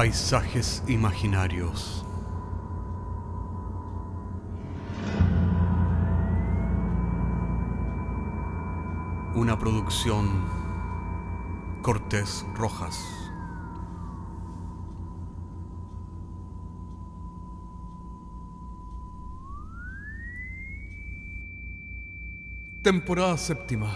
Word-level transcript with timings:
Paisajes 0.00 0.82
imaginarios. 0.88 2.06
Una 9.34 9.58
producción 9.58 10.42
Cortés 11.82 12.46
Rojas. 12.54 12.98
Temporada 22.82 23.36
séptima, 23.36 23.92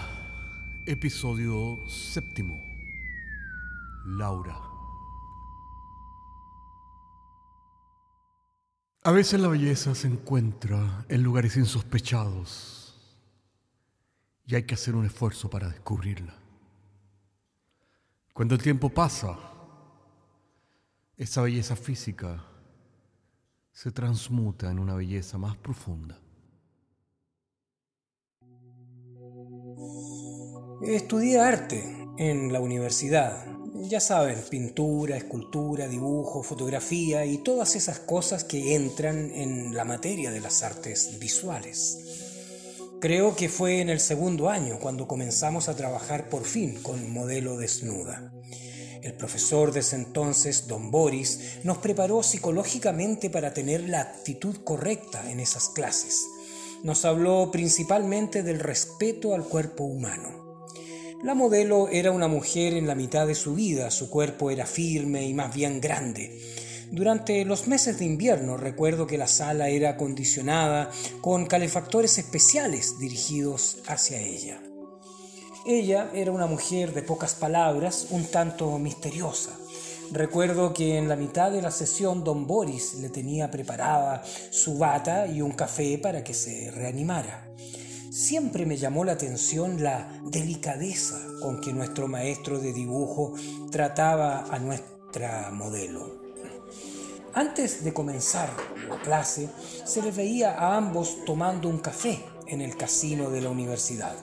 episodio 0.84 1.78
séptimo. 1.86 2.60
Laura. 4.04 4.63
A 9.06 9.12
veces 9.12 9.38
la 9.38 9.48
belleza 9.48 9.94
se 9.94 10.06
encuentra 10.06 11.04
en 11.10 11.22
lugares 11.22 11.58
insospechados 11.58 12.98
y 14.46 14.54
hay 14.54 14.62
que 14.62 14.72
hacer 14.72 14.94
un 14.94 15.04
esfuerzo 15.04 15.50
para 15.50 15.68
descubrirla. 15.68 16.34
Cuando 18.32 18.54
el 18.54 18.62
tiempo 18.62 18.88
pasa, 18.88 19.38
esa 21.18 21.42
belleza 21.42 21.76
física 21.76 22.46
se 23.72 23.92
transmuta 23.92 24.70
en 24.70 24.78
una 24.78 24.94
belleza 24.94 25.36
más 25.36 25.54
profunda. 25.58 26.18
Estudié 30.82 31.40
arte 31.40 32.03
en 32.18 32.52
la 32.52 32.60
universidad. 32.60 33.44
Ya 33.74 34.00
saben, 34.00 34.38
pintura, 34.48 35.16
escultura, 35.16 35.88
dibujo, 35.88 36.42
fotografía 36.42 37.26
y 37.26 37.38
todas 37.38 37.76
esas 37.76 37.98
cosas 37.98 38.44
que 38.44 38.74
entran 38.74 39.30
en 39.32 39.74
la 39.74 39.84
materia 39.84 40.30
de 40.30 40.40
las 40.40 40.62
artes 40.62 41.18
visuales. 41.18 41.98
Creo 43.00 43.36
que 43.36 43.48
fue 43.48 43.80
en 43.80 43.90
el 43.90 44.00
segundo 44.00 44.48
año 44.48 44.78
cuando 44.78 45.06
comenzamos 45.06 45.68
a 45.68 45.76
trabajar 45.76 46.30
por 46.30 46.44
fin 46.44 46.80
con 46.82 47.12
modelo 47.12 47.58
desnuda. 47.58 48.32
El 49.02 49.12
profesor 49.12 49.72
de 49.72 49.80
ese 49.80 49.96
entonces, 49.96 50.66
don 50.66 50.90
Boris, 50.90 51.58
nos 51.64 51.76
preparó 51.78 52.22
psicológicamente 52.22 53.28
para 53.28 53.52
tener 53.52 53.86
la 53.86 54.00
actitud 54.00 54.56
correcta 54.64 55.30
en 55.30 55.40
esas 55.40 55.68
clases. 55.68 56.24
Nos 56.82 57.04
habló 57.04 57.50
principalmente 57.50 58.42
del 58.42 58.60
respeto 58.60 59.34
al 59.34 59.44
cuerpo 59.44 59.84
humano. 59.84 60.43
La 61.24 61.34
modelo 61.34 61.88
era 61.88 62.10
una 62.10 62.28
mujer 62.28 62.74
en 62.74 62.86
la 62.86 62.94
mitad 62.94 63.26
de 63.26 63.34
su 63.34 63.54
vida, 63.54 63.90
su 63.90 64.10
cuerpo 64.10 64.50
era 64.50 64.66
firme 64.66 65.26
y 65.26 65.32
más 65.32 65.54
bien 65.54 65.80
grande. 65.80 66.38
Durante 66.90 67.46
los 67.46 67.66
meses 67.66 67.98
de 67.98 68.04
invierno 68.04 68.58
recuerdo 68.58 69.06
que 69.06 69.16
la 69.16 69.26
sala 69.26 69.70
era 69.70 69.88
acondicionada 69.88 70.90
con 71.22 71.46
calefactores 71.46 72.18
especiales 72.18 72.98
dirigidos 72.98 73.78
hacia 73.86 74.20
ella. 74.20 74.60
Ella 75.64 76.10
era 76.12 76.30
una 76.30 76.44
mujer 76.44 76.92
de 76.92 77.00
pocas 77.00 77.34
palabras, 77.34 78.08
un 78.10 78.26
tanto 78.26 78.78
misteriosa. 78.78 79.52
Recuerdo 80.12 80.74
que 80.74 80.98
en 80.98 81.08
la 81.08 81.16
mitad 81.16 81.50
de 81.50 81.62
la 81.62 81.70
sesión 81.70 82.22
don 82.22 82.46
Boris 82.46 82.96
le 82.96 83.08
tenía 83.08 83.50
preparada 83.50 84.22
su 84.50 84.76
bata 84.76 85.26
y 85.26 85.40
un 85.40 85.52
café 85.52 85.96
para 85.96 86.22
que 86.22 86.34
se 86.34 86.70
reanimara. 86.70 87.48
Siempre 88.14 88.64
me 88.64 88.76
llamó 88.76 89.04
la 89.04 89.10
atención 89.10 89.82
la 89.82 90.08
delicadeza 90.22 91.18
con 91.40 91.60
que 91.60 91.72
nuestro 91.72 92.06
maestro 92.06 92.60
de 92.60 92.72
dibujo 92.72 93.34
trataba 93.72 94.44
a 94.54 94.60
nuestra 94.60 95.50
modelo. 95.50 96.22
Antes 97.34 97.82
de 97.82 97.92
comenzar 97.92 98.50
la 98.88 99.00
clase, 99.02 99.48
se 99.84 100.00
les 100.00 100.14
veía 100.14 100.52
a 100.52 100.76
ambos 100.76 101.24
tomando 101.26 101.68
un 101.68 101.78
café 101.78 102.24
en 102.46 102.60
el 102.60 102.76
casino 102.76 103.30
de 103.30 103.40
la 103.40 103.50
universidad. 103.50 104.14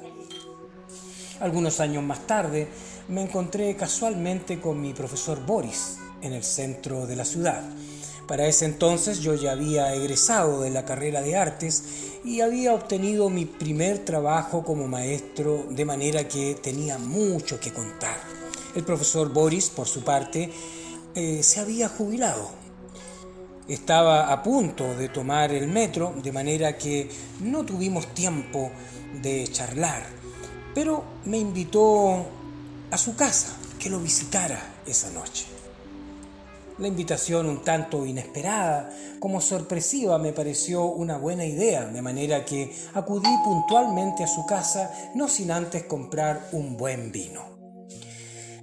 Algunos 1.41 1.81
años 1.81 2.01
más 2.01 2.25
tarde, 2.25 2.69
me 3.09 3.23
encontré 3.23 3.75
casualmente 3.75 4.61
con 4.61 4.79
mi 4.79 4.93
profesor 4.93 5.45
Boris 5.45 5.97
en 6.21 6.31
el 6.31 6.45
centro 6.45 7.05
de 7.05 7.17
la 7.17 7.25
ciudad. 7.25 7.61
Para 8.31 8.47
ese 8.47 8.63
entonces 8.63 9.19
yo 9.19 9.35
ya 9.35 9.51
había 9.51 9.93
egresado 9.93 10.61
de 10.61 10.69
la 10.69 10.85
carrera 10.85 11.21
de 11.21 11.35
artes 11.35 11.83
y 12.23 12.39
había 12.39 12.73
obtenido 12.73 13.29
mi 13.29 13.43
primer 13.43 14.05
trabajo 14.05 14.63
como 14.63 14.87
maestro 14.87 15.65
de 15.69 15.83
manera 15.83 16.25
que 16.29 16.55
tenía 16.55 16.97
mucho 16.97 17.59
que 17.59 17.73
contar. 17.73 18.15
El 18.73 18.85
profesor 18.85 19.33
Boris, 19.33 19.69
por 19.69 19.85
su 19.85 20.05
parte, 20.05 20.49
eh, 21.13 21.43
se 21.43 21.59
había 21.59 21.89
jubilado. 21.89 22.51
Estaba 23.67 24.31
a 24.31 24.41
punto 24.41 24.95
de 24.95 25.09
tomar 25.09 25.51
el 25.51 25.67
metro, 25.67 26.13
de 26.23 26.31
manera 26.31 26.77
que 26.77 27.09
no 27.41 27.65
tuvimos 27.65 28.13
tiempo 28.13 28.71
de 29.21 29.45
charlar, 29.51 30.05
pero 30.73 31.03
me 31.25 31.37
invitó 31.37 32.25
a 32.91 32.97
su 32.97 33.13
casa, 33.13 33.57
que 33.77 33.89
lo 33.89 33.99
visitara 33.99 34.75
esa 34.85 35.09
noche. 35.09 35.50
La 36.81 36.87
invitación 36.87 37.45
un 37.45 37.61
tanto 37.61 38.07
inesperada, 38.07 38.89
como 39.19 39.39
sorpresiva, 39.39 40.17
me 40.17 40.33
pareció 40.33 40.85
una 40.85 41.15
buena 41.15 41.45
idea, 41.45 41.85
de 41.85 42.01
manera 42.01 42.43
que 42.43 42.75
acudí 42.95 43.29
puntualmente 43.45 44.23
a 44.23 44.27
su 44.27 44.47
casa, 44.47 44.91
no 45.13 45.27
sin 45.27 45.51
antes 45.51 45.83
comprar 45.83 46.49
un 46.53 46.77
buen 46.77 47.11
vino. 47.11 47.43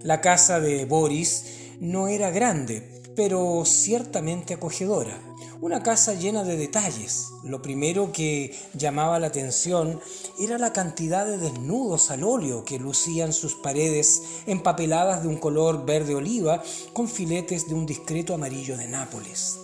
La 0.03 0.21
casa 0.21 0.59
de 0.59 0.85
Boris 0.85 1.77
no 1.79 2.09
era 2.09 2.31
grande, 2.31 3.03
pero 3.15 3.65
ciertamente 3.65 4.55
acogedora. 4.55 5.17
Una 5.61 5.83
casa 5.83 6.15
llena 6.15 6.45
de 6.45 6.57
detalles. 6.57 7.33
Lo 7.43 7.61
primero 7.61 8.13
que 8.13 8.55
llamaba 8.75 9.19
la 9.19 9.27
atención 9.27 10.01
era 10.39 10.57
la 10.57 10.73
cantidad 10.73 11.27
de 11.27 11.37
desnudos 11.37 12.13
al 12.13 12.23
óleo 12.23 12.65
que 12.65 12.79
lucían 12.79 13.33
sus 13.33 13.57
paredes 13.57 14.23
empapeladas 14.47 15.23
de 15.23 15.29
un 15.29 15.37
color 15.37 15.85
verde 15.85 16.15
oliva 16.15 16.63
con 16.93 17.09
filetes 17.09 17.67
de 17.67 17.75
un 17.75 17.87
discreto 17.87 18.35
amarillo 18.35 18.77
de 18.77 18.87
Nápoles. 18.87 19.59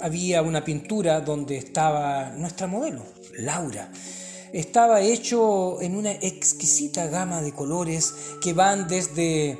Había 0.00 0.42
una 0.42 0.62
pintura 0.62 1.22
donde 1.22 1.56
estaba 1.56 2.32
nuestra 2.36 2.66
modelo, 2.66 3.02
Laura. 3.38 3.90
Estaba 4.52 5.00
hecho 5.00 5.80
en 5.80 5.96
una 5.96 6.12
exquisita 6.12 7.06
gama 7.06 7.40
de 7.40 7.52
colores 7.52 8.12
que 8.42 8.52
van 8.52 8.88
desde 8.88 9.58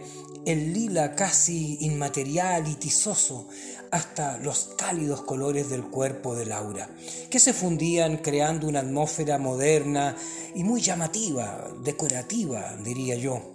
el 0.51 0.73
lila 0.73 1.15
casi 1.15 1.79
inmaterial 1.81 2.67
y 2.67 2.75
tizoso 2.75 3.49
hasta 3.91 4.39
los 4.39 4.71
cálidos 4.77 5.23
colores 5.23 5.71
del 5.71 5.85
cuerpo 5.85 6.35
de 6.35 6.47
Laura, 6.47 6.89
que 7.31 7.39
se 7.39 7.53
fundían 7.53 8.19
creando 8.19 8.69
una 8.69 8.81
atmósfera 8.81 9.39
moderna 9.39 10.17
y 10.55 10.65
muy 10.65 10.81
llamativa, 10.81 11.69
decorativa, 11.85 12.77
diría 12.85 13.17
yo. 13.17 13.55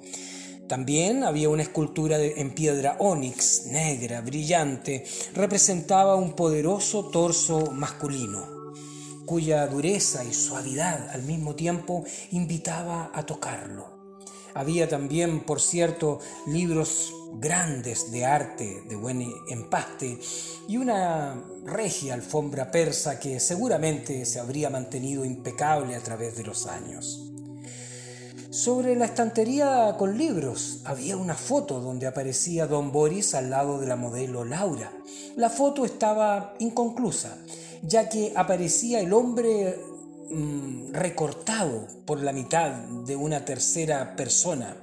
También 0.68 1.24
había 1.24 1.50
una 1.50 1.62
escultura 1.62 2.18
en 2.20 2.56
piedra 2.56 2.98
ónix, 3.00 3.68
negra, 3.68 4.22
brillante, 4.22 5.06
representaba 5.34 6.16
un 6.16 6.34
poderoso 6.34 7.06
torso 7.10 7.72
masculino, 7.72 8.74
cuya 9.26 9.68
dureza 9.68 10.24
y 10.24 10.34
suavidad 10.34 11.10
al 11.10 11.24
mismo 11.24 11.56
tiempo 11.56 12.04
invitaba 12.32 13.12
a 13.14 13.26
tocarlo. 13.26 13.95
Había 14.56 14.88
también, 14.88 15.42
por 15.42 15.60
cierto, 15.60 16.20
libros 16.48 17.14
grandes 17.34 18.10
de 18.12 18.24
arte 18.24 18.84
de 18.88 18.96
buen 18.96 19.22
empaste 19.50 20.18
y 20.70 20.78
una 20.78 21.44
regia 21.66 22.14
alfombra 22.14 22.72
persa 22.72 23.20
que 23.20 23.42
seguramente 23.42 24.26
se 24.26 24.40
habría 24.40 24.70
mantenido 24.70 25.26
impecable 25.26 25.94
a 25.94 26.02
través 26.02 26.38
de 26.38 26.44
los 26.46 26.68
años. 26.68 27.34
Sobre 28.50 28.96
la 28.96 29.04
estantería 29.04 29.98
con 30.00 30.18
libros 30.18 30.80
había 30.86 31.18
una 31.18 31.36
foto 31.36 31.82
donde 31.82 32.08
aparecía 32.08 32.66
don 32.66 32.94
Boris 32.94 33.36
al 33.36 33.50
lado 33.50 33.82
de 33.82 33.88
la 33.88 33.98
modelo 33.98 34.46
Laura. 34.46 34.90
La 35.36 35.50
foto 35.50 35.84
estaba 35.84 36.54
inconclusa, 36.60 37.38
ya 37.84 38.08
que 38.08 38.32
aparecía 38.38 39.02
el 39.02 39.12
hombre 39.12 39.78
Mm, 40.30 40.92
recortado 40.92 41.88
por 42.06 42.20
la 42.20 42.34
mitad 42.34 42.72
de 42.72 43.16
una 43.16 43.46
tercera 43.46 44.16
persona, 44.16 44.76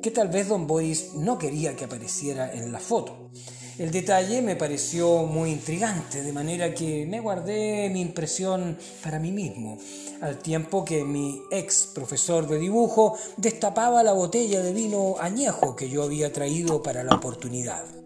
que 0.00 0.12
tal 0.12 0.28
vez 0.28 0.48
Don 0.48 0.68
Boris 0.68 1.14
no 1.14 1.36
quería 1.36 1.74
que 1.74 1.86
apareciera 1.86 2.52
en 2.52 2.70
la 2.70 2.78
foto. 2.78 3.30
El 3.76 3.90
detalle 3.90 4.40
me 4.40 4.54
pareció 4.54 5.24
muy 5.24 5.50
intrigante, 5.50 6.22
de 6.22 6.32
manera 6.32 6.72
que 6.74 7.06
me 7.06 7.18
guardé 7.18 7.90
mi 7.90 8.00
impresión 8.02 8.78
para 9.02 9.18
mí 9.18 9.32
mismo, 9.32 9.78
al 10.20 10.38
tiempo 10.38 10.84
que 10.84 11.02
mi 11.02 11.42
ex 11.50 11.90
profesor 11.92 12.46
de 12.46 12.60
dibujo 12.60 13.18
destapaba 13.36 14.04
la 14.04 14.12
botella 14.12 14.62
de 14.62 14.72
vino 14.72 15.16
añejo 15.18 15.74
que 15.74 15.88
yo 15.88 16.04
había 16.04 16.32
traído 16.32 16.84
para 16.84 17.02
la 17.02 17.16
oportunidad. 17.16 18.03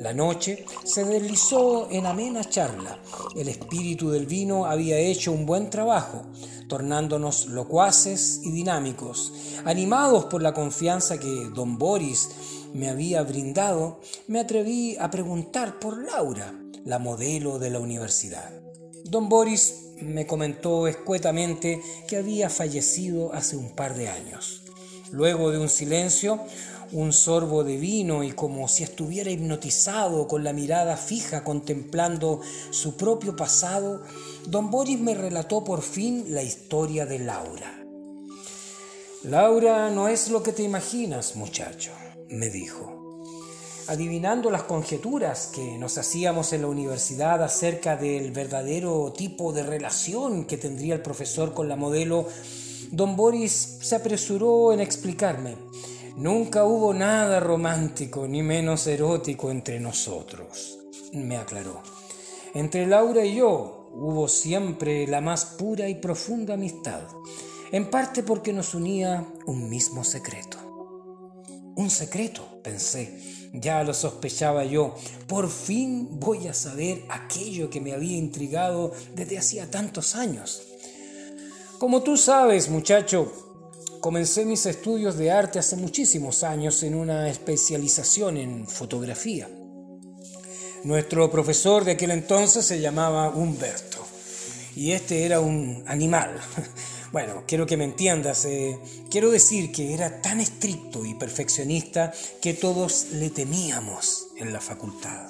La 0.00 0.14
noche 0.14 0.64
se 0.82 1.04
deslizó 1.04 1.90
en 1.90 2.06
amena 2.06 2.42
charla. 2.42 2.98
El 3.36 3.50
espíritu 3.50 4.08
del 4.08 4.24
vino 4.24 4.64
había 4.64 4.98
hecho 4.98 5.30
un 5.30 5.44
buen 5.44 5.68
trabajo, 5.68 6.22
tornándonos 6.68 7.48
locuaces 7.48 8.40
y 8.42 8.50
dinámicos, 8.50 9.30
animados 9.66 10.24
por 10.24 10.40
la 10.40 10.54
confianza 10.54 11.20
que 11.20 11.50
don 11.54 11.76
Boris 11.76 12.30
me 12.72 12.88
había 12.88 13.22
brindado, 13.24 14.00
me 14.26 14.40
atreví 14.40 14.96
a 14.98 15.10
preguntar 15.10 15.78
por 15.78 16.02
Laura, 16.02 16.54
la 16.86 16.98
modelo 16.98 17.58
de 17.58 17.68
la 17.68 17.78
universidad. 17.78 18.50
Don 19.04 19.28
Boris 19.28 19.90
me 20.00 20.26
comentó 20.26 20.88
escuetamente 20.88 21.78
que 22.08 22.16
había 22.16 22.48
fallecido 22.48 23.34
hace 23.34 23.54
un 23.54 23.76
par 23.76 23.94
de 23.96 24.08
años. 24.08 24.62
Luego 25.12 25.50
de 25.50 25.58
un 25.58 25.68
silencio, 25.68 26.40
un 26.92 27.12
sorbo 27.12 27.64
de 27.64 27.76
vino 27.76 28.24
y 28.24 28.32
como 28.32 28.66
si 28.68 28.82
estuviera 28.82 29.30
hipnotizado 29.30 30.26
con 30.26 30.42
la 30.42 30.52
mirada 30.52 30.96
fija 30.96 31.44
contemplando 31.44 32.40
su 32.70 32.96
propio 32.96 33.36
pasado, 33.36 34.02
don 34.46 34.70
Boris 34.70 34.98
me 34.98 35.14
relató 35.14 35.62
por 35.62 35.82
fin 35.82 36.26
la 36.28 36.42
historia 36.42 37.06
de 37.06 37.20
Laura. 37.20 37.80
Laura 39.22 39.90
no 39.90 40.08
es 40.08 40.30
lo 40.30 40.42
que 40.42 40.52
te 40.52 40.62
imaginas, 40.62 41.36
muchacho, 41.36 41.90
me 42.28 42.48
dijo. 42.48 42.96
Adivinando 43.86 44.50
las 44.50 44.62
conjeturas 44.62 45.50
que 45.52 45.76
nos 45.76 45.98
hacíamos 45.98 46.52
en 46.52 46.62
la 46.62 46.68
universidad 46.68 47.42
acerca 47.42 47.96
del 47.96 48.30
verdadero 48.30 49.12
tipo 49.12 49.52
de 49.52 49.62
relación 49.62 50.44
que 50.44 50.56
tendría 50.56 50.94
el 50.94 51.02
profesor 51.02 51.54
con 51.54 51.68
la 51.68 51.76
modelo, 51.76 52.28
don 52.92 53.16
Boris 53.16 53.78
se 53.80 53.96
apresuró 53.96 54.72
en 54.72 54.80
explicarme. 54.80 55.56
Nunca 56.20 56.64
hubo 56.66 56.92
nada 56.92 57.40
romántico 57.40 58.28
ni 58.28 58.42
menos 58.42 58.86
erótico 58.86 59.50
entre 59.50 59.80
nosotros, 59.80 60.78
me 61.14 61.38
aclaró. 61.38 61.80
Entre 62.52 62.86
Laura 62.86 63.24
y 63.24 63.36
yo 63.36 63.88
hubo 63.94 64.28
siempre 64.28 65.06
la 65.06 65.22
más 65.22 65.46
pura 65.46 65.88
y 65.88 65.94
profunda 65.94 66.52
amistad, 66.52 67.00
en 67.72 67.88
parte 67.88 68.22
porque 68.22 68.52
nos 68.52 68.74
unía 68.74 69.26
un 69.46 69.70
mismo 69.70 70.04
secreto. 70.04 70.58
Un 71.76 71.88
secreto, 71.88 72.60
pensé, 72.62 73.48
ya 73.54 73.82
lo 73.82 73.94
sospechaba 73.94 74.66
yo, 74.66 74.94
por 75.26 75.48
fin 75.48 76.20
voy 76.20 76.48
a 76.48 76.52
saber 76.52 77.02
aquello 77.08 77.70
que 77.70 77.80
me 77.80 77.94
había 77.94 78.18
intrigado 78.18 78.92
desde 79.14 79.38
hacía 79.38 79.70
tantos 79.70 80.14
años. 80.14 80.60
Como 81.78 82.02
tú 82.02 82.18
sabes, 82.18 82.68
muchacho, 82.68 83.49
Comencé 84.00 84.46
mis 84.46 84.64
estudios 84.64 85.18
de 85.18 85.30
arte 85.30 85.58
hace 85.58 85.76
muchísimos 85.76 86.42
años 86.42 86.82
en 86.84 86.94
una 86.94 87.28
especialización 87.28 88.38
en 88.38 88.66
fotografía. 88.66 89.46
Nuestro 90.84 91.30
profesor 91.30 91.84
de 91.84 91.92
aquel 91.92 92.12
entonces 92.12 92.64
se 92.64 92.80
llamaba 92.80 93.28
Humberto 93.28 93.98
y 94.74 94.92
este 94.92 95.26
era 95.26 95.40
un 95.40 95.84
animal. 95.86 96.40
Bueno, 97.12 97.42
quiero 97.44 97.66
que 97.66 97.76
me 97.76 97.82
entiendas, 97.82 98.44
eh, 98.44 98.78
quiero 99.10 99.32
decir 99.32 99.72
que 99.72 99.94
era 99.94 100.22
tan 100.22 100.38
estricto 100.40 101.04
y 101.04 101.14
perfeccionista 101.14 102.12
que 102.40 102.54
todos 102.54 103.08
le 103.14 103.30
temíamos 103.30 104.28
en 104.36 104.52
la 104.52 104.60
facultad. 104.60 105.28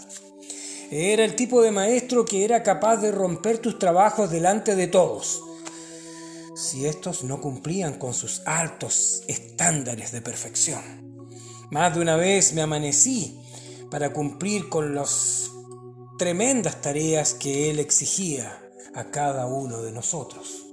Era 0.91 1.25
el 1.25 1.35
tipo 1.37 1.63
de 1.63 1.71
maestro 1.71 2.27
que 2.27 2.45
era 2.45 2.63
capaz 2.63 2.99
de 2.99 3.11
romper 3.11 3.61
tus 3.61 3.79
trabajos 3.79 4.31
delante 4.31 4.77
de 4.77 4.89
todos 4.89 5.41
si 6.61 6.87
estos 6.87 7.25
no 7.25 7.41
cumplían 7.41 7.99
con 7.99 8.13
sus 8.13 8.43
altos 8.45 9.23
estándares 9.27 10.13
de 10.13 10.21
perfección. 10.21 10.83
Más 11.71 11.95
de 11.95 12.03
una 12.03 12.17
vez 12.17 12.53
me 12.53 12.61
amanecí 12.61 13.41
para 13.91 14.13
cumplir 14.13 14.69
con 14.69 14.95
las 14.95 15.51
tremendas 16.19 16.83
tareas 16.83 17.33
que 17.33 17.71
él 17.71 17.79
exigía 17.79 18.61
a 18.95 19.05
cada 19.05 19.47
uno 19.47 19.81
de 19.81 19.91
nosotros. 19.91 20.67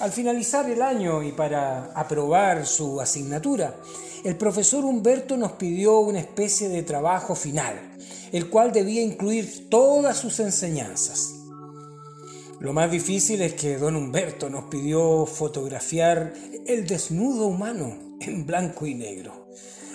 Al 0.00 0.10
finalizar 0.10 0.68
el 0.68 0.82
año 0.82 1.22
y 1.22 1.30
para 1.30 1.92
aprobar 1.94 2.66
su 2.66 3.00
asignatura, 3.00 3.76
el 4.24 4.36
profesor 4.36 4.84
Humberto 4.84 5.36
nos 5.36 5.52
pidió 5.52 6.00
una 6.00 6.18
especie 6.18 6.68
de 6.68 6.82
trabajo 6.82 7.36
final, 7.36 7.94
el 8.32 8.50
cual 8.50 8.72
debía 8.72 9.02
incluir 9.02 9.68
todas 9.70 10.16
sus 10.16 10.40
enseñanzas. 10.40 11.33
Lo 12.64 12.72
más 12.72 12.90
difícil 12.90 13.42
es 13.42 13.52
que 13.52 13.76
don 13.76 13.94
Humberto 13.94 14.48
nos 14.48 14.64
pidió 14.70 15.26
fotografiar 15.26 16.32
el 16.66 16.86
desnudo 16.86 17.44
humano 17.44 18.16
en 18.20 18.46
blanco 18.46 18.86
y 18.86 18.94
negro. 18.94 19.50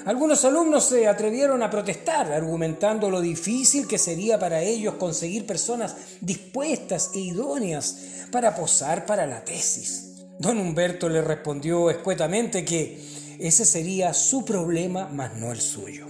Algunos 0.05 0.45
alumnos 0.45 0.83
se 0.83 1.07
atrevieron 1.07 1.63
a 1.63 1.71
protestar, 1.71 2.31
argumentando 2.31 3.09
lo 3.09 3.21
difícil 3.21 3.87
que 3.87 3.97
sería 3.97 4.37
para 4.37 4.61
ellos 4.61 4.93
conseguir 4.99 5.47
personas 5.47 5.95
dispuestas 6.21 7.09
e 7.15 7.21
idóneas 7.21 8.27
para 8.31 8.53
posar 8.53 9.03
para 9.07 9.25
la 9.25 9.43
tesis. 9.43 10.27
Don 10.37 10.59
Humberto 10.59 11.09
le 11.09 11.23
respondió 11.23 11.89
escuetamente 11.89 12.63
que 12.63 13.03
ese 13.39 13.65
sería 13.65 14.13
su 14.13 14.45
problema, 14.45 15.09
mas 15.11 15.33
no 15.37 15.51
el 15.51 15.59
suyo. 15.59 16.05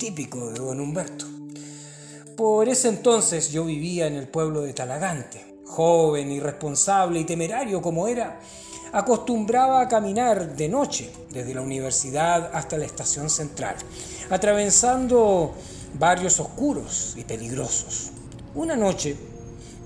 Típico 0.00 0.50
de 0.50 0.58
don 0.58 0.80
Humberto. 0.80 1.26
Por 2.36 2.68
ese 2.68 2.88
entonces 2.88 3.52
yo 3.52 3.64
vivía 3.64 4.08
en 4.08 4.14
el 4.14 4.26
pueblo 4.26 4.62
de 4.62 4.72
Talagante, 4.72 5.45
joven, 5.66 6.30
irresponsable 6.30 7.20
y 7.20 7.24
temerario 7.24 7.82
como 7.82 8.08
era, 8.08 8.40
acostumbraba 8.92 9.80
a 9.80 9.88
caminar 9.88 10.56
de 10.56 10.68
noche 10.68 11.10
desde 11.30 11.54
la 11.54 11.60
universidad 11.60 12.50
hasta 12.54 12.78
la 12.78 12.86
estación 12.86 13.28
central, 13.28 13.76
atravesando 14.30 15.54
barrios 15.98 16.40
oscuros 16.40 17.14
y 17.16 17.24
peligrosos. 17.24 18.10
Una 18.54 18.76
noche, 18.76 19.16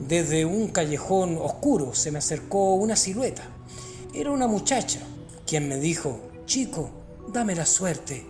desde 0.06 0.44
un 0.44 0.68
callejón 0.68 1.38
oscuro, 1.40 1.94
se 1.94 2.10
me 2.10 2.18
acercó 2.18 2.74
una 2.74 2.96
silueta. 2.96 3.42
Era 4.14 4.30
una 4.30 4.46
muchacha, 4.46 5.00
quien 5.46 5.68
me 5.68 5.76
dijo, 5.76 6.20
chico, 6.46 6.90
dame 7.32 7.54
la 7.54 7.66
suerte. 7.66 8.24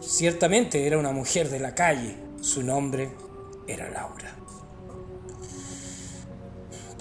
Ciertamente 0.00 0.86
era 0.86 0.98
una 0.98 1.12
mujer 1.12 1.48
de 1.48 1.60
la 1.60 1.74
calle, 1.74 2.16
su 2.40 2.62
nombre 2.62 3.10
era 3.66 3.88
Laura. 3.90 4.41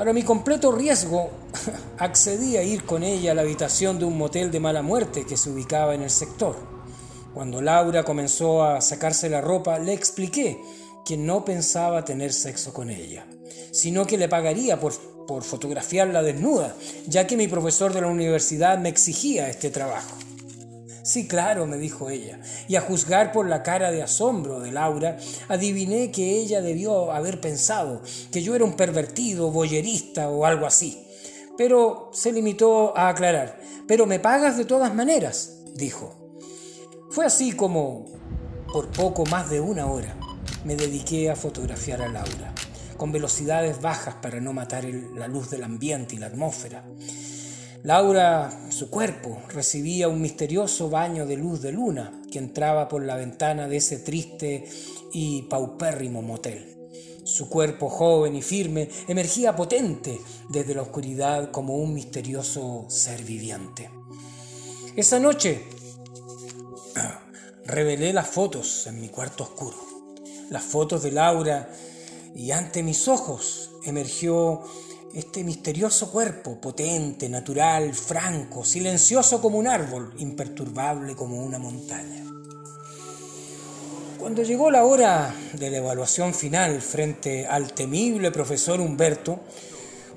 Para 0.01 0.13
mi 0.13 0.23
completo 0.23 0.71
riesgo, 0.71 1.29
accedí 1.99 2.57
a 2.57 2.63
ir 2.63 2.85
con 2.85 3.03
ella 3.03 3.33
a 3.33 3.35
la 3.35 3.43
habitación 3.43 3.99
de 3.99 4.05
un 4.05 4.17
motel 4.17 4.49
de 4.49 4.59
mala 4.59 4.81
muerte 4.81 5.27
que 5.27 5.37
se 5.37 5.51
ubicaba 5.51 5.93
en 5.93 6.01
el 6.01 6.09
sector. 6.09 6.55
Cuando 7.35 7.61
Laura 7.61 8.03
comenzó 8.03 8.63
a 8.63 8.81
sacarse 8.81 9.29
la 9.29 9.41
ropa, 9.41 9.77
le 9.77 9.93
expliqué 9.93 10.59
que 11.05 11.17
no 11.17 11.45
pensaba 11.45 12.03
tener 12.03 12.33
sexo 12.33 12.73
con 12.73 12.89
ella, 12.89 13.27
sino 13.71 14.07
que 14.07 14.17
le 14.17 14.27
pagaría 14.27 14.79
por, 14.79 14.91
por 15.27 15.43
fotografiarla 15.43 16.23
desnuda, 16.23 16.75
ya 17.05 17.27
que 17.27 17.37
mi 17.37 17.47
profesor 17.47 17.93
de 17.93 18.01
la 18.01 18.07
universidad 18.07 18.79
me 18.79 18.89
exigía 18.89 19.49
este 19.49 19.69
trabajo. 19.69 20.17
Sí, 21.03 21.27
claro, 21.27 21.65
me 21.65 21.77
dijo 21.77 22.09
ella, 22.09 22.39
y 22.67 22.75
a 22.75 22.81
juzgar 22.81 23.31
por 23.31 23.47
la 23.47 23.63
cara 23.63 23.91
de 23.91 24.03
asombro 24.03 24.59
de 24.59 24.71
Laura, 24.71 25.17
adiviné 25.47 26.11
que 26.11 26.37
ella 26.37 26.61
debió 26.61 27.11
haber 27.11 27.41
pensado 27.41 28.01
que 28.31 28.43
yo 28.43 28.55
era 28.55 28.65
un 28.65 28.75
pervertido, 28.75 29.51
boyerista 29.51 30.29
o 30.29 30.45
algo 30.45 30.67
así. 30.67 31.07
Pero 31.57 32.11
se 32.13 32.31
limitó 32.31 32.95
a 32.97 33.09
aclarar, 33.09 33.59
pero 33.87 34.05
me 34.05 34.19
pagas 34.19 34.57
de 34.57 34.65
todas 34.65 34.93
maneras, 34.93 35.63
dijo. 35.75 36.37
Fue 37.09 37.25
así 37.25 37.53
como, 37.53 38.05
por 38.71 38.89
poco 38.89 39.25
más 39.25 39.49
de 39.49 39.59
una 39.59 39.87
hora, 39.87 40.15
me 40.63 40.75
dediqué 40.75 41.31
a 41.31 41.35
fotografiar 41.35 42.01
a 42.03 42.07
Laura, 42.07 42.53
con 42.95 43.11
velocidades 43.11 43.81
bajas 43.81 44.15
para 44.21 44.39
no 44.39 44.53
matar 44.53 44.85
la 44.85 45.27
luz 45.27 45.49
del 45.49 45.63
ambiente 45.63 46.15
y 46.15 46.19
la 46.19 46.27
atmósfera. 46.27 46.85
Laura, 47.83 48.69
su 48.69 48.91
cuerpo, 48.91 49.41
recibía 49.49 50.07
un 50.07 50.21
misterioso 50.21 50.89
baño 50.89 51.25
de 51.25 51.35
luz 51.35 51.61
de 51.61 51.71
luna 51.71 52.21
que 52.31 52.37
entraba 52.37 52.87
por 52.87 53.03
la 53.03 53.15
ventana 53.15 53.67
de 53.67 53.77
ese 53.77 53.97
triste 53.97 54.69
y 55.11 55.41
paupérrimo 55.43 56.21
motel. 56.21 56.77
Su 57.23 57.49
cuerpo 57.49 57.89
joven 57.89 58.35
y 58.35 58.43
firme 58.43 58.87
emergía 59.07 59.55
potente 59.55 60.19
desde 60.49 60.75
la 60.75 60.83
oscuridad 60.83 61.49
como 61.49 61.75
un 61.77 61.95
misterioso 61.95 62.85
ser 62.87 63.23
viviente. 63.23 63.89
Esa 64.95 65.19
noche 65.19 65.63
revelé 67.65 68.13
las 68.13 68.27
fotos 68.27 68.85
en 68.85 69.01
mi 69.01 69.09
cuarto 69.09 69.43
oscuro, 69.43 69.77
las 70.51 70.63
fotos 70.63 71.01
de 71.01 71.11
Laura, 71.11 71.67
y 72.35 72.51
ante 72.51 72.83
mis 72.83 73.07
ojos 73.07 73.71
emergió 73.83 74.61
este 75.13 75.43
misterioso 75.43 76.09
cuerpo, 76.09 76.59
potente, 76.59 77.27
natural, 77.27 77.93
franco, 77.93 78.63
silencioso 78.63 79.41
como 79.41 79.57
un 79.57 79.67
árbol, 79.67 80.13
imperturbable 80.17 81.15
como 81.15 81.43
una 81.43 81.59
montaña. 81.59 82.23
Cuando 84.17 84.43
llegó 84.43 84.69
la 84.69 84.85
hora 84.85 85.33
de 85.53 85.69
la 85.69 85.77
evaluación 85.77 86.33
final 86.33 86.81
frente 86.81 87.47
al 87.47 87.73
temible 87.73 88.31
profesor 88.31 88.79
Humberto, 88.79 89.39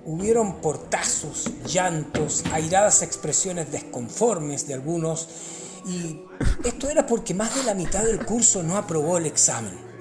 hubieron 0.04 0.60
portazos, 0.60 1.50
llantos, 1.66 2.44
airadas 2.52 3.02
expresiones 3.02 3.72
desconformes 3.72 4.66
de 4.66 4.74
algunos, 4.74 5.28
y 5.86 6.20
esto 6.64 6.88
era 6.88 7.06
porque 7.06 7.34
más 7.34 7.54
de 7.54 7.64
la 7.64 7.74
mitad 7.74 8.04
del 8.04 8.24
curso 8.24 8.62
no 8.62 8.76
aprobó 8.76 9.18
el 9.18 9.26
examen. 9.26 9.93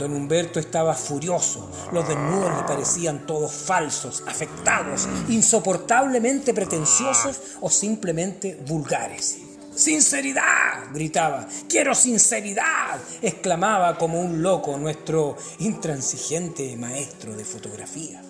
Don 0.00 0.14
Humberto 0.14 0.58
estaba 0.58 0.94
furioso. 0.94 1.70
Los 1.92 2.08
desnudos 2.08 2.56
le 2.56 2.62
parecían 2.62 3.26
todos 3.26 3.52
falsos, 3.52 4.24
afectados, 4.26 5.06
insoportablemente 5.28 6.54
pretenciosos 6.54 7.38
o 7.60 7.68
simplemente 7.68 8.58
vulgares. 8.66 9.38
Sinceridad, 9.74 10.90
gritaba. 10.92 11.46
Quiero 11.68 11.94
sinceridad, 11.94 12.98
exclamaba 13.20 13.98
como 13.98 14.20
un 14.20 14.42
loco 14.42 14.78
nuestro 14.78 15.36
intransigente 15.58 16.76
maestro 16.76 17.36
de 17.36 17.44
fotografía. 17.44 18.22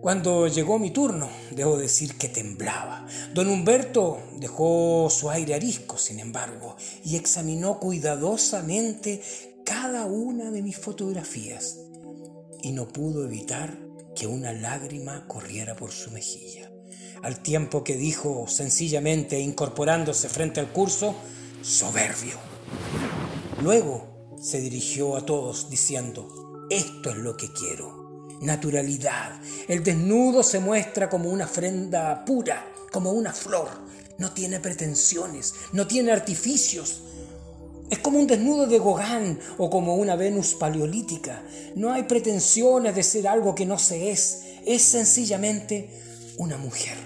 Cuando 0.00 0.48
llegó 0.48 0.78
mi 0.78 0.90
turno, 0.90 1.28
debo 1.52 1.78
decir 1.78 2.18
que 2.18 2.28
temblaba. 2.28 3.06
Don 3.32 3.48
Humberto 3.48 4.18
dejó 4.38 5.08
su 5.08 5.30
aire 5.30 5.54
arisco, 5.54 5.96
sin 5.98 6.18
embargo, 6.18 6.76
y 7.04 7.16
examinó 7.16 7.78
cuidadosamente 7.78 9.22
cada 9.66 10.06
una 10.06 10.52
de 10.52 10.62
mis 10.62 10.78
fotografías 10.78 11.80
y 12.62 12.70
no 12.70 12.86
pudo 12.86 13.24
evitar 13.24 13.76
que 14.14 14.28
una 14.28 14.52
lágrima 14.52 15.26
corriera 15.26 15.74
por 15.74 15.90
su 15.90 16.12
mejilla, 16.12 16.70
al 17.22 17.42
tiempo 17.42 17.82
que 17.82 17.96
dijo 17.96 18.46
sencillamente, 18.46 19.40
incorporándose 19.40 20.28
frente 20.28 20.60
al 20.60 20.72
curso, 20.72 21.16
soberbio. 21.62 22.36
Luego 23.60 24.36
se 24.40 24.60
dirigió 24.60 25.16
a 25.16 25.26
todos 25.26 25.68
diciendo, 25.68 26.68
esto 26.70 27.10
es 27.10 27.16
lo 27.16 27.36
que 27.36 27.52
quiero, 27.52 28.28
naturalidad. 28.40 29.40
El 29.66 29.82
desnudo 29.82 30.44
se 30.44 30.60
muestra 30.60 31.10
como 31.10 31.28
una 31.28 31.46
ofrenda 31.46 32.24
pura, 32.24 32.72
como 32.92 33.10
una 33.10 33.32
flor. 33.32 33.68
No 34.18 34.32
tiene 34.32 34.60
pretensiones, 34.60 35.54
no 35.72 35.88
tiene 35.88 36.12
artificios, 36.12 37.02
es 37.90 37.98
como 38.00 38.18
un 38.18 38.26
desnudo 38.26 38.66
de 38.66 38.78
Gauguin 38.78 39.38
o 39.58 39.70
como 39.70 39.94
una 39.94 40.16
Venus 40.16 40.54
paleolítica. 40.54 41.42
No 41.76 41.92
hay 41.92 42.04
pretensiones 42.04 42.94
de 42.94 43.02
ser 43.02 43.28
algo 43.28 43.54
que 43.54 43.66
no 43.66 43.78
se 43.78 44.10
es. 44.10 44.42
Es 44.64 44.82
sencillamente 44.82 45.90
una 46.38 46.56
mujer. 46.56 46.96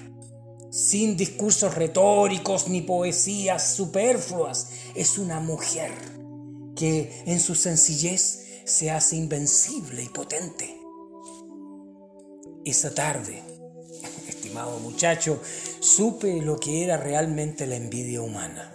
Sin 0.70 1.16
discursos 1.16 1.74
retóricos 1.74 2.68
ni 2.68 2.80
poesías 2.80 3.74
superfluas. 3.74 4.70
Es 4.94 5.18
una 5.18 5.40
mujer 5.40 5.92
que 6.74 7.22
en 7.26 7.40
su 7.40 7.54
sencillez 7.54 8.62
se 8.64 8.90
hace 8.90 9.16
invencible 9.16 10.02
y 10.02 10.08
potente. 10.08 10.80
Esa 12.64 12.94
tarde, 12.94 13.42
estimado 14.28 14.78
muchacho, 14.78 15.42
supe 15.80 16.40
lo 16.40 16.58
que 16.58 16.84
era 16.84 16.96
realmente 16.96 17.66
la 17.66 17.76
envidia 17.76 18.22
humana. 18.22 18.74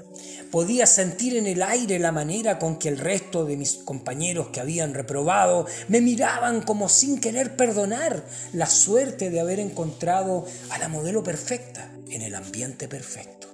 Podía 0.51 0.85
sentir 0.85 1.35
en 1.35 1.47
el 1.47 1.61
aire 1.61 1.99
la 1.99 2.11
manera 2.11 2.59
con 2.59 2.77
que 2.77 2.89
el 2.89 2.97
resto 2.97 3.45
de 3.45 3.57
mis 3.57 3.75
compañeros 3.75 4.47
que 4.49 4.59
habían 4.59 4.93
reprobado 4.93 5.65
me 5.87 6.01
miraban 6.01 6.61
como 6.61 6.87
sin 6.89 7.19
querer 7.19 7.55
perdonar 7.55 8.25
la 8.53 8.67
suerte 8.67 9.29
de 9.29 9.39
haber 9.39 9.59
encontrado 9.59 10.45
a 10.69 10.77
la 10.77 10.87
modelo 10.87 11.23
perfecta 11.23 11.91
en 12.09 12.21
el 12.21 12.35
ambiente 12.35 12.87
perfecto. 12.87 13.47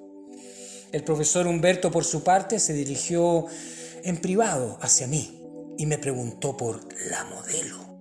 El 0.92 1.04
profesor 1.04 1.48
Humberto, 1.48 1.90
por 1.92 2.04
su 2.04 2.24
parte, 2.24 2.60
se 2.60 2.74
dirigió 2.74 3.46
en 4.04 4.18
privado 4.18 4.78
hacia 4.82 5.08
mí 5.08 5.42
y 5.78 5.86
me 5.86 5.98
preguntó 5.98 6.58
por 6.58 6.88
la 7.10 7.24
modelo. 7.24 7.92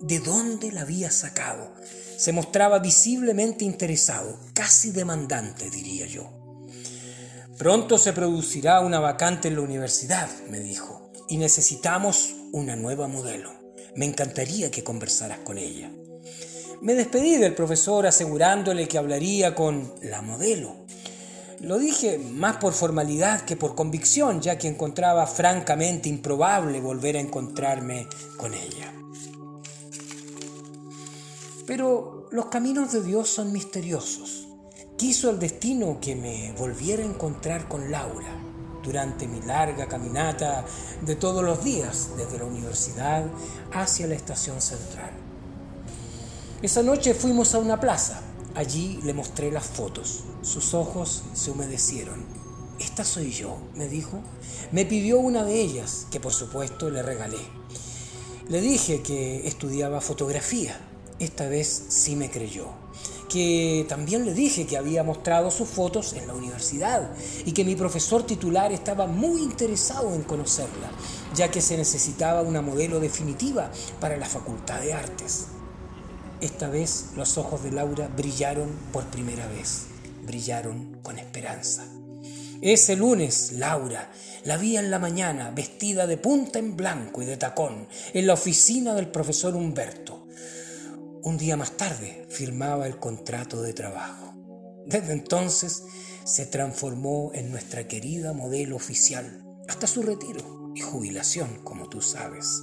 ¿De 0.00 0.18
dónde 0.20 0.72
la 0.72 0.82
había 0.82 1.10
sacado? 1.10 1.74
Se 2.16 2.32
mostraba 2.32 2.78
visiblemente 2.78 3.64
interesado, 3.64 4.38
casi 4.54 4.90
demandante, 4.90 5.70
diría 5.70 6.06
yo. 6.06 6.47
Pronto 7.58 7.98
se 7.98 8.12
producirá 8.12 8.78
una 8.78 9.00
vacante 9.00 9.48
en 9.48 9.56
la 9.56 9.62
universidad, 9.62 10.30
me 10.48 10.60
dijo, 10.60 11.10
y 11.28 11.38
necesitamos 11.38 12.36
una 12.52 12.76
nueva 12.76 13.08
modelo. 13.08 13.52
Me 13.96 14.04
encantaría 14.04 14.70
que 14.70 14.84
conversaras 14.84 15.40
con 15.40 15.58
ella. 15.58 15.90
Me 16.80 16.94
despedí 16.94 17.36
del 17.36 17.56
profesor 17.56 18.06
asegurándole 18.06 18.86
que 18.86 18.96
hablaría 18.96 19.56
con 19.56 19.92
la 20.02 20.22
modelo. 20.22 20.86
Lo 21.60 21.80
dije 21.80 22.18
más 22.18 22.58
por 22.58 22.74
formalidad 22.74 23.40
que 23.40 23.56
por 23.56 23.74
convicción, 23.74 24.40
ya 24.40 24.56
que 24.56 24.68
encontraba 24.68 25.26
francamente 25.26 26.08
improbable 26.08 26.80
volver 26.80 27.16
a 27.16 27.20
encontrarme 27.20 28.06
con 28.36 28.54
ella. 28.54 28.94
Pero 31.66 32.28
los 32.30 32.46
caminos 32.46 32.92
de 32.92 33.02
Dios 33.02 33.28
son 33.28 33.50
misteriosos. 33.50 34.37
Quiso 34.98 35.30
el 35.30 35.38
destino 35.38 35.98
que 36.00 36.16
me 36.16 36.52
volviera 36.58 37.04
a 37.04 37.06
encontrar 37.06 37.68
con 37.68 37.88
Laura 37.88 38.26
durante 38.82 39.28
mi 39.28 39.40
larga 39.42 39.86
caminata 39.86 40.64
de 41.02 41.14
todos 41.14 41.44
los 41.44 41.62
días 41.62 42.08
desde 42.16 42.38
la 42.38 42.46
universidad 42.46 43.24
hacia 43.72 44.08
la 44.08 44.16
estación 44.16 44.60
central. 44.60 45.12
Esa 46.62 46.82
noche 46.82 47.14
fuimos 47.14 47.54
a 47.54 47.60
una 47.60 47.78
plaza. 47.78 48.22
Allí 48.56 48.98
le 49.04 49.14
mostré 49.14 49.52
las 49.52 49.68
fotos. 49.68 50.24
Sus 50.42 50.74
ojos 50.74 51.22
se 51.32 51.52
humedecieron. 51.52 52.26
Esta 52.80 53.04
soy 53.04 53.30
yo, 53.30 53.56
me 53.76 53.86
dijo. 53.86 54.18
Me 54.72 54.84
pidió 54.84 55.20
una 55.20 55.44
de 55.44 55.60
ellas, 55.60 56.08
que 56.10 56.18
por 56.18 56.32
supuesto 56.32 56.90
le 56.90 57.04
regalé. 57.04 57.38
Le 58.48 58.60
dije 58.60 59.00
que 59.02 59.46
estudiaba 59.46 60.00
fotografía. 60.00 60.76
Esta 61.20 61.46
vez 61.46 61.84
sí 61.88 62.16
me 62.16 62.32
creyó 62.32 62.87
que 63.28 63.86
también 63.88 64.24
le 64.24 64.34
dije 64.34 64.66
que 64.66 64.76
había 64.76 65.02
mostrado 65.02 65.50
sus 65.50 65.68
fotos 65.68 66.14
en 66.14 66.26
la 66.26 66.34
universidad 66.34 67.10
y 67.44 67.52
que 67.52 67.64
mi 67.64 67.76
profesor 67.76 68.24
titular 68.24 68.72
estaba 68.72 69.06
muy 69.06 69.42
interesado 69.42 70.14
en 70.14 70.22
conocerla, 70.22 70.90
ya 71.34 71.50
que 71.50 71.60
se 71.60 71.76
necesitaba 71.76 72.42
una 72.42 72.62
modelo 72.62 73.00
definitiva 73.00 73.70
para 74.00 74.16
la 74.16 74.26
Facultad 74.26 74.80
de 74.80 74.94
Artes. 74.94 75.48
Esta 76.40 76.68
vez 76.68 77.10
los 77.16 77.36
ojos 77.36 77.62
de 77.62 77.72
Laura 77.72 78.08
brillaron 78.08 78.70
por 78.92 79.04
primera 79.06 79.46
vez, 79.48 79.86
brillaron 80.24 80.98
con 81.02 81.18
esperanza. 81.18 81.84
Ese 82.60 82.96
lunes, 82.96 83.52
Laura 83.52 84.10
la 84.44 84.56
vi 84.56 84.76
en 84.76 84.90
la 84.90 84.98
mañana 84.98 85.50
vestida 85.50 86.06
de 86.06 86.16
punta 86.16 86.58
en 86.58 86.76
blanco 86.76 87.22
y 87.22 87.26
de 87.26 87.36
tacón 87.36 87.86
en 88.14 88.26
la 88.26 88.34
oficina 88.34 88.94
del 88.94 89.08
profesor 89.08 89.54
Humberto. 89.54 90.26
Un 91.22 91.36
día 91.36 91.56
más 91.56 91.76
tarde 91.76 92.26
firmaba 92.28 92.86
el 92.86 92.98
contrato 92.98 93.60
de 93.60 93.72
trabajo. 93.72 94.34
Desde 94.86 95.12
entonces 95.12 95.82
se 96.24 96.46
transformó 96.46 97.32
en 97.34 97.50
nuestra 97.50 97.88
querida 97.88 98.32
modelo 98.32 98.76
oficial, 98.76 99.44
hasta 99.66 99.86
su 99.86 100.02
retiro 100.02 100.72
y 100.74 100.80
jubilación, 100.80 101.60
como 101.64 101.88
tú 101.88 102.00
sabes. 102.02 102.62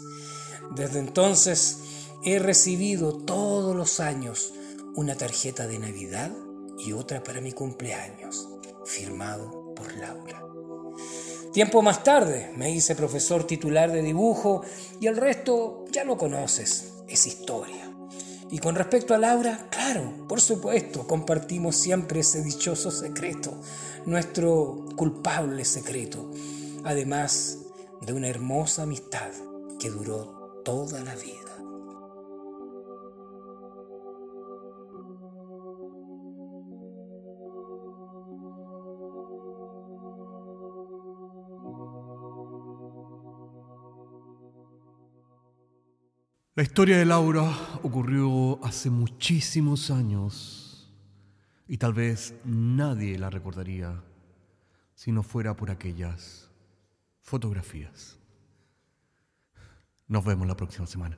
Desde 0.75 0.99
entonces 0.99 1.79
he 2.23 2.39
recibido 2.39 3.17
todos 3.17 3.75
los 3.75 3.99
años 3.99 4.53
una 4.95 5.15
tarjeta 5.15 5.67
de 5.67 5.77
Navidad 5.77 6.31
y 6.79 6.93
otra 6.93 7.23
para 7.23 7.41
mi 7.41 7.51
cumpleaños, 7.51 8.47
firmado 8.85 9.73
por 9.75 9.93
Laura. 9.97 10.41
Tiempo 11.51 11.81
más 11.81 12.03
tarde 12.03 12.51
me 12.55 12.71
hice 12.71 12.95
profesor 12.95 13.45
titular 13.45 13.91
de 13.91 14.01
dibujo 14.01 14.61
y 14.99 15.07
el 15.07 15.17
resto 15.17 15.85
ya 15.91 16.03
lo 16.05 16.17
conoces, 16.17 16.93
es 17.07 17.27
historia. 17.27 17.94
Y 18.51 18.59
con 18.59 18.75
respecto 18.75 19.13
a 19.13 19.17
Laura, 19.17 19.67
claro, 19.71 20.27
por 20.27 20.39
supuesto, 20.39 21.07
compartimos 21.07 21.75
siempre 21.75 22.19
ese 22.19 22.43
dichoso 22.43 22.91
secreto, 22.91 23.59
nuestro 24.05 24.85
culpable 24.95 25.65
secreto, 25.65 26.31
además 26.83 27.59
de 28.01 28.13
una 28.13 28.27
hermosa 28.27 28.83
amistad 28.83 29.31
que 29.79 29.89
duró 29.89 30.61
toda 30.63 31.03
la 31.03 31.15
vida. 31.15 31.44
La 46.57 46.63
historia 46.63 46.97
de 46.97 47.03
Laura 47.03 47.43
ocurrió 47.83 48.63
hace 48.63 48.89
muchísimos 48.89 49.91
años 49.91 50.89
y 51.67 51.77
tal 51.77 51.93
vez 51.93 52.33
nadie 52.45 53.19
la 53.19 53.29
recordaría 53.29 54.01
si 54.93 55.11
no 55.11 55.21
fuera 55.21 55.57
por 55.57 55.69
aquellas 55.69 56.49
fotografías. 57.19 58.17
Nos 60.07 60.23
vemos 60.23 60.47
la 60.47 60.55
próxima 60.55 60.87
semana. 60.87 61.17